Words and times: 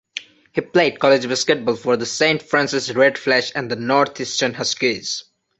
He 0.53 0.61
played 0.61 0.99
college 0.99 1.27
basketball 1.29 1.75
for 1.75 1.95
the 1.95 2.07
Saint 2.07 2.41
Francis 2.41 2.89
Red 2.89 3.19
Flash 3.19 3.51
and 3.53 3.69
the 3.69 3.75
Northeastern 3.75 4.55
Huskies. 4.55 5.25